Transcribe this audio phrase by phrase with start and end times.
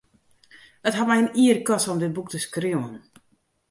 [0.89, 2.95] It hat my in jier koste om dit boek te skriuwen.